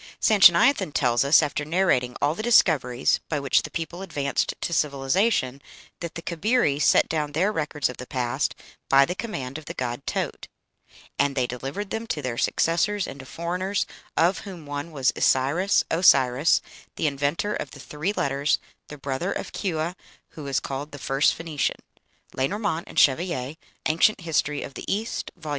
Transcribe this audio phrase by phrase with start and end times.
[0.19, 5.61] Sanchoniathon tells us, after narrating all the discoveries by which the people advanced to civilization,
[5.99, 8.55] that the Cabiri set down their records of the past
[8.89, 10.47] by the command of the god Taaut,
[11.19, 13.85] "and they delivered them to their successors and to foreigners,
[14.17, 16.61] of whom one was Isiris (Osiris),
[16.95, 18.57] the inventor of the three letters,
[18.87, 19.93] the brother of Chua,
[20.29, 21.77] who is called the first Phoenician."
[22.33, 23.55] (Lenormant and Chevallier,
[23.85, 25.49] "Ancient History of the East," vol.